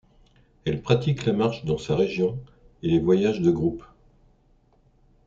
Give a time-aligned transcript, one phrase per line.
[0.65, 2.39] Elle pratique la marche dans sa région
[2.81, 3.83] et les voyages de groupe.